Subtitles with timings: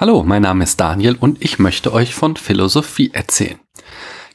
[0.00, 3.58] Hallo, mein Name ist Daniel und ich möchte euch von Philosophie erzählen.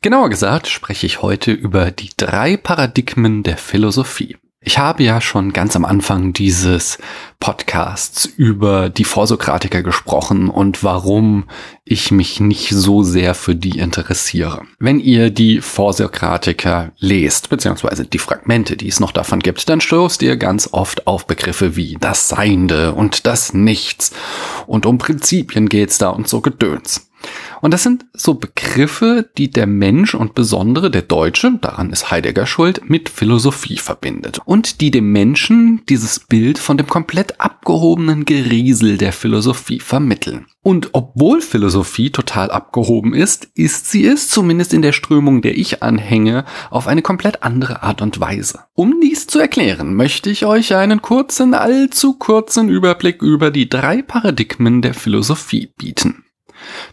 [0.04, 4.38] Genauer gesagt spreche ich heute über die drei Paradigmen der Philosophie.
[4.68, 6.98] Ich habe ja schon ganz am Anfang dieses
[7.40, 11.44] Podcasts über die Vorsokratiker gesprochen und warum
[11.84, 14.64] ich mich nicht so sehr für die interessiere.
[14.80, 20.24] Wenn ihr die Vorsokratiker lest, beziehungsweise die Fragmente, die es noch davon gibt, dann stoßt
[20.24, 24.14] ihr ganz oft auf Begriffe wie das Seiende und das Nichts
[24.66, 27.08] und um Prinzipien geht's da und so Gedöns.
[27.62, 32.46] Und das sind so Begriffe, die der Mensch und besondere der Deutsche, daran ist Heidegger
[32.46, 34.40] schuld, mit Philosophie verbindet.
[34.46, 40.46] Und die dem Menschen dieses Bild von dem komplett abgehobenen Geriesel der Philosophie vermitteln.
[40.62, 45.84] Und obwohl Philosophie total abgehoben ist, ist sie es, zumindest in der Strömung, der ich
[45.84, 48.62] anhänge, auf eine komplett andere Art und Weise.
[48.74, 54.02] Um dies zu erklären, möchte ich euch einen kurzen, allzu kurzen Überblick über die drei
[54.02, 56.25] Paradigmen der Philosophie bieten.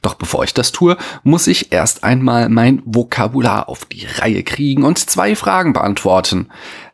[0.03, 4.85] Doch bevor ich das tue, muss ich erst einmal mein Vokabular auf die Reihe kriegen
[4.85, 6.49] und zwei Fragen beantworten.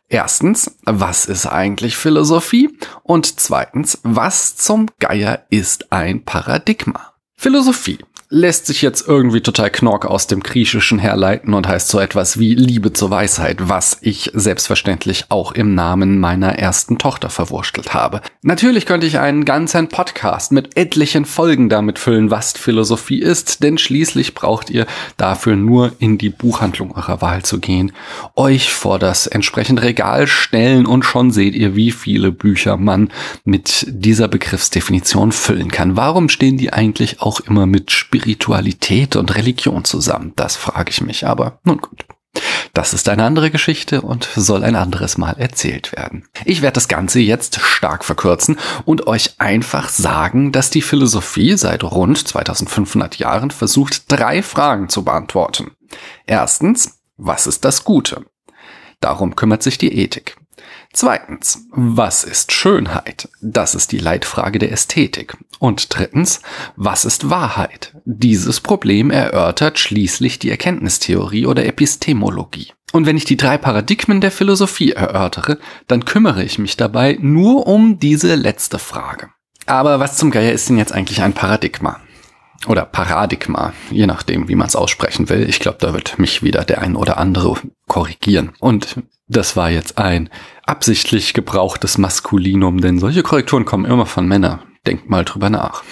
[0.07, 2.75] Erstens, was ist eigentlich Philosophie?
[3.03, 7.13] Und zweitens, was zum Geier ist ein Paradigma?
[7.35, 7.99] Philosophie
[8.31, 12.53] lässt sich jetzt irgendwie total knork aus dem Griechischen herleiten und heißt so etwas wie
[12.53, 18.21] Liebe zur Weisheit, was ich selbstverständlich auch im Namen meiner ersten Tochter verwurstelt habe.
[18.43, 23.79] Natürlich könnte ich einen ganzen Podcast mit etlichen Folgen damit füllen, was Philosophie ist, denn
[23.79, 24.85] schließlich braucht ihr
[25.17, 27.93] dafür nur in die Buchhandlung eurer Wahl zu gehen,
[28.35, 33.09] euch vor das entsprechende Regal stellen und schon seht ihr, wie viele Bücher man
[33.43, 35.97] mit dieser Begriffsdefinition füllen kann.
[35.97, 40.33] Warum stehen die eigentlich auch immer mit Spiel Spiritualität und Religion zusammen?
[40.35, 42.05] Das frage ich mich, aber nun gut.
[42.73, 46.27] Das ist eine andere Geschichte und soll ein anderes Mal erzählt werden.
[46.45, 51.83] Ich werde das Ganze jetzt stark verkürzen und euch einfach sagen, dass die Philosophie seit
[51.83, 55.71] rund 2500 Jahren versucht, drei Fragen zu beantworten.
[56.27, 58.25] Erstens, was ist das Gute?
[58.99, 60.37] Darum kümmert sich die Ethik.
[60.93, 63.29] Zweitens, was ist Schönheit?
[63.41, 65.37] Das ist die Leitfrage der Ästhetik.
[65.59, 66.41] Und drittens,
[66.75, 67.95] was ist Wahrheit?
[68.05, 72.73] Dieses Problem erörtert schließlich die Erkenntnistheorie oder Epistemologie.
[72.91, 77.67] Und wenn ich die drei Paradigmen der Philosophie erörtere, dann kümmere ich mich dabei nur
[77.67, 79.29] um diese letzte Frage.
[79.67, 81.99] Aber was zum Geier ist denn jetzt eigentlich ein Paradigma?
[82.67, 85.47] Oder Paradigma, je nachdem, wie man es aussprechen will.
[85.49, 87.55] Ich glaube, da wird mich wieder der ein oder andere
[87.87, 88.51] korrigieren.
[88.59, 88.97] Und
[89.27, 90.29] das war jetzt ein
[90.65, 94.59] absichtlich gebrauchtes Maskulinum, denn solche Korrekturen kommen immer von Männern.
[94.85, 95.83] Denkt mal drüber nach.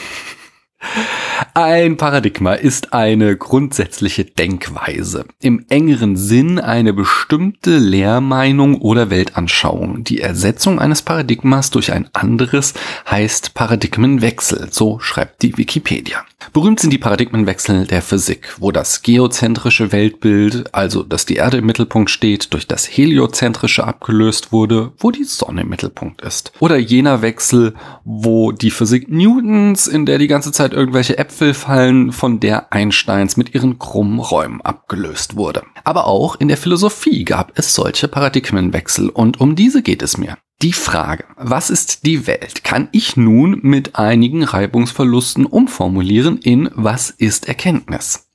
[1.53, 5.25] Ein Paradigma ist eine grundsätzliche Denkweise.
[5.39, 10.03] Im engeren Sinn eine bestimmte Lehrmeinung oder Weltanschauung.
[10.03, 12.73] Die Ersetzung eines Paradigmas durch ein anderes
[13.09, 14.69] heißt Paradigmenwechsel.
[14.71, 16.23] So schreibt die Wikipedia.
[16.53, 21.65] Berühmt sind die Paradigmenwechsel der Physik, wo das geozentrische Weltbild, also dass die Erde im
[21.65, 26.51] Mittelpunkt steht, durch das heliozentrische abgelöst wurde, wo die Sonne im Mittelpunkt ist.
[26.59, 27.73] Oder jener Wechsel,
[28.05, 33.35] wo die Physik Newtons, in der die ganze Zeit irgendwelche Äpfel fallen, von der Einsteins
[33.35, 35.63] mit ihren krummen Räumen abgelöst wurde.
[35.83, 40.37] Aber auch in der Philosophie gab es solche Paradigmenwechsel und um diese geht es mir.
[40.61, 47.09] Die Frage, was ist die Welt, kann ich nun mit einigen Reibungsverlusten umformulieren in was
[47.09, 48.26] ist Erkenntnis?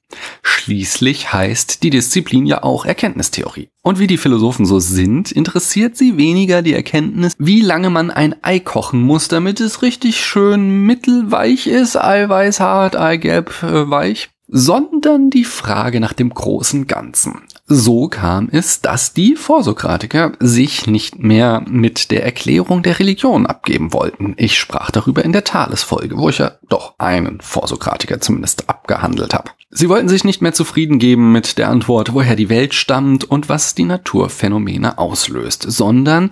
[0.62, 3.70] Schließlich heißt die Disziplin ja auch Erkenntnistheorie.
[3.82, 8.36] Und wie die Philosophen so sind, interessiert sie weniger die Erkenntnis, wie lange man ein
[8.42, 15.30] Ei kochen muss, damit es richtig schön mittelweich ist, Eiweiß hart, Eigelb äh, weich, sondern
[15.30, 17.40] die Frage nach dem großen Ganzen.
[17.66, 23.94] So kam es, dass die Vorsokratiker sich nicht mehr mit der Erklärung der Religion abgeben
[23.94, 24.34] wollten.
[24.36, 29.52] Ich sprach darüber in der Thales-Folge, wo ich ja doch einen Vorsokratiker zumindest abgehandelt habe.
[29.70, 33.48] Sie wollten sich nicht mehr zufrieden geben mit der Antwort, woher die Welt stammt und
[33.48, 36.30] was die Naturphänomene auslöst, sondern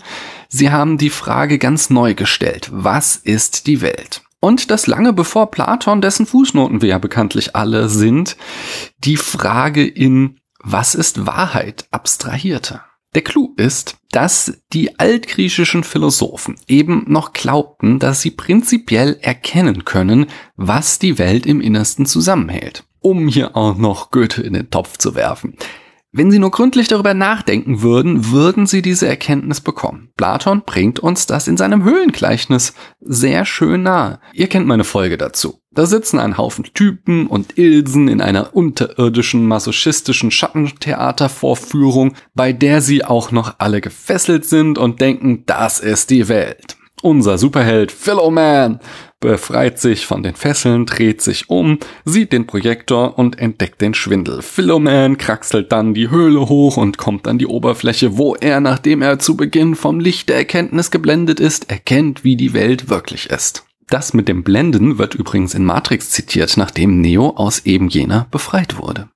[0.50, 2.69] sie haben die Frage ganz neu gestellt.
[2.70, 4.20] Was ist die Welt?
[4.41, 8.37] Und das lange bevor Platon, dessen Fußnoten wir ja bekanntlich alle sind,
[8.98, 12.81] die Frage in Was ist Wahrheit abstrahierte.
[13.15, 20.27] Der Clou ist, dass die altgriechischen Philosophen eben noch glaubten, dass sie prinzipiell erkennen können,
[20.57, 22.84] was die Welt im Innersten zusammenhält.
[23.01, 25.57] Um hier auch noch Goethe in den Topf zu werfen.
[26.12, 30.10] Wenn Sie nur gründlich darüber nachdenken würden, würden Sie diese Erkenntnis bekommen.
[30.16, 34.18] Platon bringt uns das in seinem Höhlengleichnis sehr schön nahe.
[34.33, 35.60] Ihr kennt meine Folge dazu.
[35.72, 43.04] Da sitzen ein Haufen Typen und Ilsen in einer unterirdischen, masochistischen Schattentheatervorführung, bei der sie
[43.04, 46.77] auch noch alle gefesselt sind und denken, das ist die Welt.
[47.02, 48.78] Unser Superheld Philoman
[49.20, 54.42] befreit sich von den Fesseln, dreht sich um, sieht den Projektor und entdeckt den Schwindel.
[54.42, 59.18] Philoman kraxelt dann die Höhle hoch und kommt an die Oberfläche, wo er, nachdem er
[59.18, 63.64] zu Beginn vom Licht der Erkenntnis geblendet ist, erkennt, wie die Welt wirklich ist.
[63.88, 68.78] Das mit dem Blenden wird übrigens in Matrix zitiert, nachdem Neo aus eben jener befreit
[68.78, 69.08] wurde.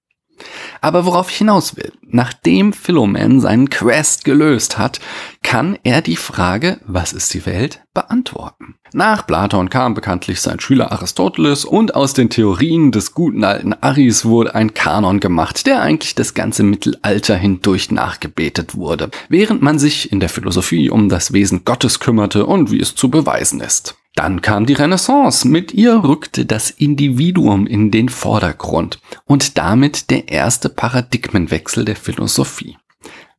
[0.84, 5.00] Aber worauf ich hinaus will, nachdem Philoman seinen Quest gelöst hat,
[5.42, 8.74] kann er die Frage, was ist die Welt, beantworten.
[8.92, 14.26] Nach Platon kam bekanntlich sein Schüler Aristoteles und aus den Theorien des guten alten Aris
[14.26, 20.12] wurde ein Kanon gemacht, der eigentlich das ganze Mittelalter hindurch nachgebetet wurde, während man sich
[20.12, 23.96] in der Philosophie um das Wesen Gottes kümmerte und wie es zu beweisen ist.
[24.14, 25.46] Dann kam die Renaissance.
[25.46, 32.76] Mit ihr rückte das Individuum in den Vordergrund und damit der erste Paradigmenwechsel der Philosophie.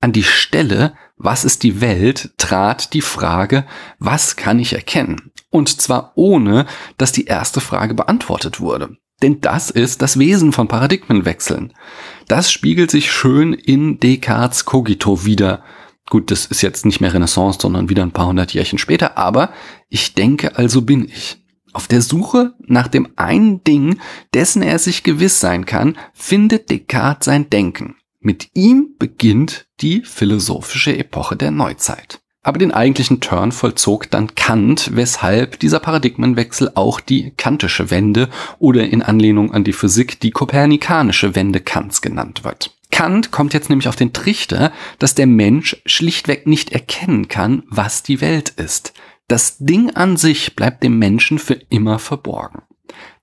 [0.02, 3.66] An die Stelle, was ist die Welt, trat die Frage,
[4.00, 5.32] was kann ich erkennen?
[5.50, 6.66] Und zwar ohne,
[6.98, 8.98] dass die erste Frage beantwortet wurde.
[9.22, 11.74] Denn das ist das Wesen von Paradigmenwechseln.
[12.28, 15.64] Das spiegelt sich schön in Descartes Cogito wieder,
[16.10, 19.52] Gut, das ist jetzt nicht mehr Renaissance, sondern wieder ein paar hundert Jährchen später, aber
[19.90, 21.38] ich denke, also bin ich.
[21.74, 24.00] Auf der Suche nach dem einen Ding,
[24.34, 27.96] dessen er sich gewiss sein kann, findet Descartes sein Denken.
[28.22, 32.22] Mit ihm beginnt die philosophische Epoche der Neuzeit.
[32.44, 38.30] Aber den eigentlichen Turn vollzog dann Kant, weshalb dieser Paradigmenwechsel auch die kantische Wende
[38.60, 42.72] oder in Anlehnung an die Physik die kopernikanische Wende Kants genannt wird.
[42.96, 48.04] Kant kommt jetzt nämlich auf den Trichter, dass der Mensch schlichtweg nicht erkennen kann, was
[48.04, 48.94] die Welt ist.
[49.28, 52.62] Das Ding an sich bleibt dem Menschen für immer verborgen.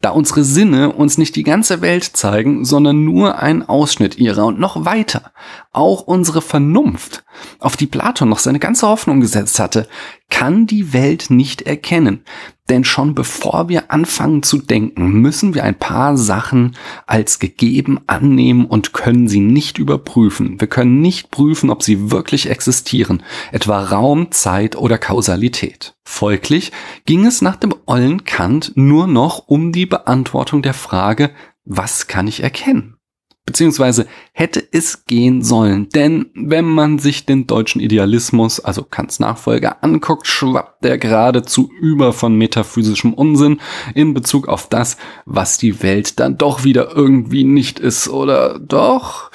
[0.02, 4.58] Da unsere Sinne uns nicht die ganze Welt zeigen, sondern nur einen Ausschnitt ihrer und
[4.58, 5.31] noch weiter,
[5.70, 7.25] auch unsere Vernunft,
[7.60, 9.87] auf die Platon noch seine ganze Hoffnung gesetzt hatte,
[10.28, 12.25] kann die Welt nicht erkennen.
[12.69, 16.76] Denn schon bevor wir anfangen zu denken, müssen wir ein paar Sachen
[17.06, 20.60] als gegeben annehmen und können sie nicht überprüfen.
[20.60, 25.94] Wir können nicht prüfen, ob sie wirklich existieren, etwa Raum, Zeit oder Kausalität.
[26.05, 26.72] Folglich
[27.05, 31.33] ging es nach dem ollen Kant nur noch um die Beantwortung der Frage,
[31.67, 32.97] was kann ich erkennen?
[33.44, 39.85] Beziehungsweise hätte es gehen sollen, denn wenn man sich den deutschen Idealismus, also Kants Nachfolger,
[39.85, 43.61] anguckt, schwappt der geradezu über von metaphysischem Unsinn
[43.94, 44.97] in Bezug auf das,
[45.27, 49.31] was die Welt dann doch wieder irgendwie nicht ist, oder doch?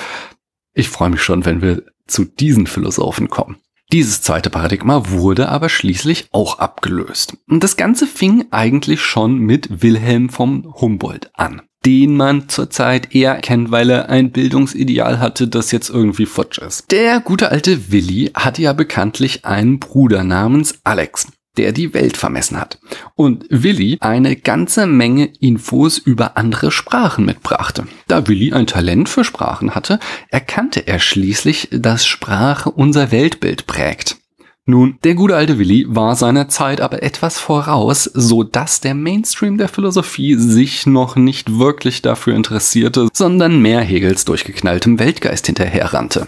[0.74, 3.58] Ich freue mich schon, wenn wir zu diesen Philosophen kommen.
[3.94, 7.38] Dieses zweite Paradigma wurde aber schließlich auch abgelöst.
[7.48, 13.36] Und das Ganze fing eigentlich schon mit Wilhelm vom Humboldt an den man zurzeit eher
[13.36, 16.92] kennt, weil er ein Bildungsideal hatte, das jetzt irgendwie futsch ist.
[16.92, 21.28] Der gute alte Willi hatte ja bekanntlich einen Bruder namens Alex
[21.58, 22.80] der die Welt vermessen hat.
[23.16, 27.88] Und Willi eine ganze Menge Infos über andere Sprachen mitbrachte.
[28.08, 30.00] Da Willi ein Talent für Sprachen hatte,
[30.30, 34.18] erkannte er schließlich, dass Sprache unser Weltbild prägt.
[34.70, 39.58] Nun, der gute alte Willi war seiner Zeit aber etwas voraus, so dass der Mainstream
[39.58, 46.28] der Philosophie sich noch nicht wirklich dafür interessierte, sondern mehr Hegels durchgeknalltem Weltgeist hinterherrannte.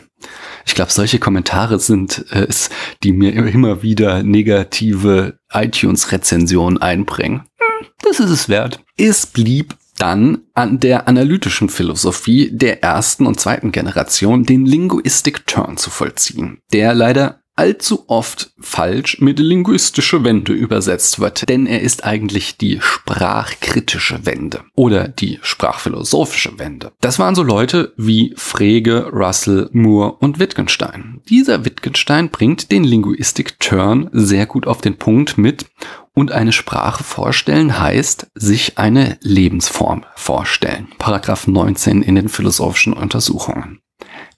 [0.65, 2.69] Ich glaube, solche Kommentare sind äh, es,
[3.03, 7.43] die mir immer wieder negative iTunes-Rezensionen einbringen.
[7.59, 8.79] Hm, das ist es wert.
[8.97, 15.77] Es blieb dann an der analytischen Philosophie der ersten und zweiten Generation den Linguistic Turn
[15.77, 22.05] zu vollziehen, der leider allzu oft falsch mit linguistische Wende übersetzt wird, denn er ist
[22.05, 26.93] eigentlich die sprachkritische Wende oder die sprachphilosophische Wende.
[27.01, 31.19] Das waren so Leute wie Frege, Russell, Moore und Wittgenstein.
[31.27, 35.65] Dieser Wittgenstein bringt den Linguistic Turn sehr gut auf den Punkt mit
[36.13, 40.87] und eine Sprache vorstellen heißt sich eine Lebensform vorstellen.
[40.97, 43.81] Paragraph 19 in den philosophischen Untersuchungen.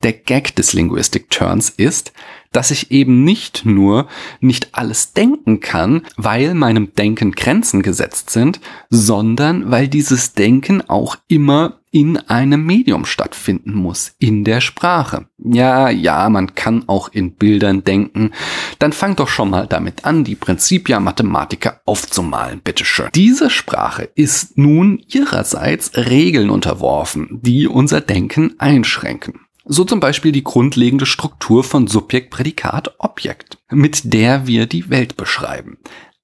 [0.03, 2.13] Der Gag des Linguistic Turns ist,
[2.51, 4.07] dass ich eben nicht nur
[4.39, 11.15] nicht alles denken kann, weil meinem Denken Grenzen gesetzt sind, sondern weil dieses Denken auch
[11.27, 15.25] immer in einem Medium stattfinden muss, in der Sprache.
[15.37, 18.31] Ja, ja, man kann auch in Bildern denken.
[18.79, 23.09] Dann fang doch schon mal damit an, die Prinzipia Mathematica aufzumalen, bitteschön.
[23.13, 29.41] Diese Sprache ist nun ihrerseits Regeln unterworfen, die unser Denken einschränken.
[29.73, 35.15] So zum Beispiel die grundlegende Struktur von Subjekt, Prädikat, Objekt, mit der wir die Welt
[35.15, 35.77] beschreiben.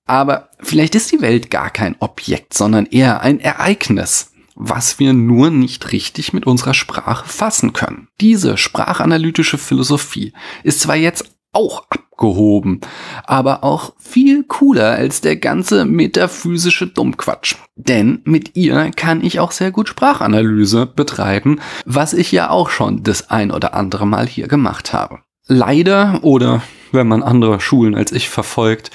[0.06, 5.50] Aber vielleicht ist die Welt gar kein Objekt, sondern eher ein Ereignis, was wir nur
[5.50, 8.10] nicht richtig mit unserer Sprache fassen können.
[8.20, 12.82] Diese sprachanalytische Philosophie ist zwar jetzt auch abgehoben,
[13.26, 17.56] aber auch viel cooler als der ganze metaphysische Dummquatsch.
[17.76, 23.04] Denn mit ihr kann ich auch sehr gut Sprachanalyse betreiben, was ich ja auch schon
[23.04, 25.20] das ein oder andere Mal hier gemacht habe.
[25.48, 26.62] Leider oder
[26.92, 28.92] wenn man andere Schulen als ich verfolgt,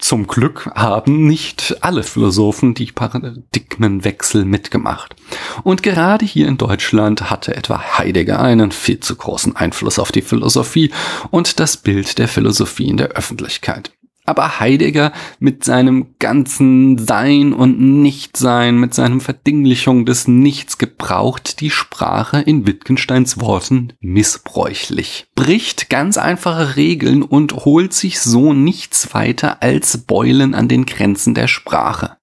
[0.00, 5.14] zum Glück haben nicht alle Philosophen die Paradigmenwechsel mitgemacht.
[5.62, 10.22] Und gerade hier in Deutschland hatte etwa Heidegger einen viel zu großen Einfluss auf die
[10.22, 10.90] Philosophie
[11.30, 13.92] und das Bild der Philosophie in der Öffentlichkeit
[14.30, 21.70] aber Heidegger mit seinem ganzen Sein und Nichtsein, mit seinem Verdinglichung des Nichts gebraucht die
[21.70, 29.62] Sprache in Wittgensteins Worten missbräuchlich, bricht ganz einfache Regeln und holt sich so nichts weiter
[29.62, 32.16] als Beulen an den Grenzen der Sprache.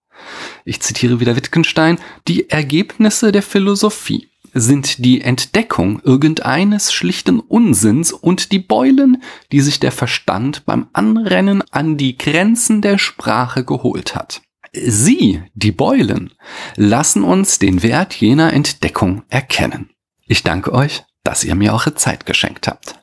[0.65, 8.51] Ich zitiere wieder Wittgenstein, die Ergebnisse der Philosophie sind die Entdeckung irgendeines schlichten Unsinns und
[8.51, 14.41] die Beulen, die sich der Verstand beim Anrennen an die Grenzen der Sprache geholt hat.
[14.73, 16.33] Sie, die Beulen,
[16.75, 19.89] lassen uns den Wert jener Entdeckung erkennen.
[20.27, 22.96] Ich danke euch, dass ihr mir eure Zeit geschenkt habt.